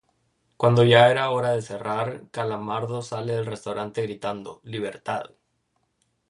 Cuando 0.57 0.83
ya 0.83 1.11
era 1.11 1.29
hora 1.29 1.51
de 1.51 1.61
cerrar, 1.61 2.23
Calamardo 2.31 3.03
sale 3.03 3.33
del 3.33 3.45
restaurante 3.45 4.01
gritando: 4.01 4.59
""¡Libertad!"". 4.63 5.25